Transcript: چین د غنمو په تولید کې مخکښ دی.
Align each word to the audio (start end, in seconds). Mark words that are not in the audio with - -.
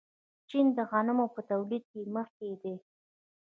چین 0.49 0.65
د 0.77 0.79
غنمو 0.89 1.25
په 1.35 1.41
تولید 1.49 1.83
کې 1.91 2.01
مخکښ 2.15 2.53
دی. 2.63 2.75